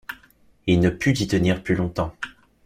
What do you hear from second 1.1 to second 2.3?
y tenir plus longtemps.